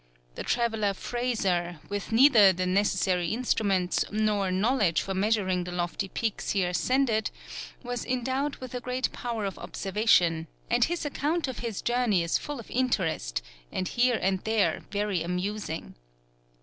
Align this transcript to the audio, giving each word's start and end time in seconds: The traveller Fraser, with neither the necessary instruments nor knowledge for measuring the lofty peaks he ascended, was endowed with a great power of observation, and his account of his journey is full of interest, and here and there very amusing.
The 0.33 0.41
traveller 0.41 0.95
Fraser, 0.95 1.79
with 1.87 2.11
neither 2.11 2.51
the 2.51 2.65
necessary 2.65 3.27
instruments 3.27 4.03
nor 4.09 4.49
knowledge 4.49 4.99
for 5.03 5.13
measuring 5.13 5.63
the 5.63 5.71
lofty 5.71 6.07
peaks 6.07 6.53
he 6.53 6.63
ascended, 6.63 7.29
was 7.83 8.03
endowed 8.03 8.55
with 8.55 8.73
a 8.73 8.79
great 8.81 9.11
power 9.11 9.45
of 9.45 9.59
observation, 9.59 10.47
and 10.71 10.83
his 10.85 11.05
account 11.05 11.47
of 11.47 11.59
his 11.59 11.83
journey 11.83 12.23
is 12.23 12.39
full 12.39 12.59
of 12.59 12.71
interest, 12.71 13.43
and 13.71 13.89
here 13.89 14.17
and 14.19 14.39
there 14.39 14.85
very 14.89 15.21
amusing. 15.21 15.93